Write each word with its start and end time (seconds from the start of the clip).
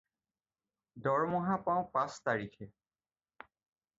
দৰমহা 1.07 1.57
পাওঁ 1.67 1.85
পাঁচ 1.97 2.17
তাৰিখে। 2.29 2.69